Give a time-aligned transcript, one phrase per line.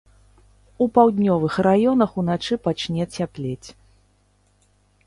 [0.85, 3.67] У паўднёвых раёнах уначы пачне цяплець.